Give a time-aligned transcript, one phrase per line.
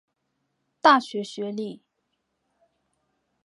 [0.81, 1.83] 大学学历。